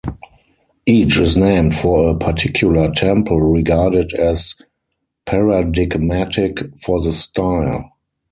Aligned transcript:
Each 0.87 1.19
is 1.19 1.37
named 1.37 1.75
for 1.75 2.09
a 2.09 2.17
particular 2.17 2.89
temple 2.91 3.39
regarded 3.39 4.13
as 4.13 4.55
paradigmatic 5.27 6.57
for 6.81 6.99
the 6.99 7.13
style. 7.13 7.91